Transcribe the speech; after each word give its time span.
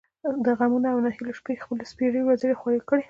د 0.45 0.47
غمـونـو 0.57 0.89
او 0.93 0.99
نهـيليو 1.05 1.37
شـپې 1.39 1.61
خپـلې 1.63 1.85
سپـېرې 1.91 2.21
وزرې 2.27 2.55
خـورې 2.59 2.79
کـړې. 2.87 2.99